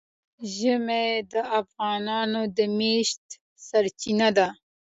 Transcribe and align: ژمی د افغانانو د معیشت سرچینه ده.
ژمی 0.55 1.09
د 1.33 1.35
افغانانو 1.59 2.41
د 2.57 2.59
معیشت 2.77 3.23
سرچینه 3.67 4.27
ده. 4.37 4.47